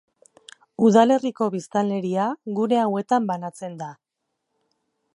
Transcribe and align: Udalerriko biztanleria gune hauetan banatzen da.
Udalerriko 0.87 1.51
biztanleria 1.57 2.25
gune 2.61 2.83
hauetan 2.87 3.31
banatzen 3.33 3.81
da. 3.83 3.95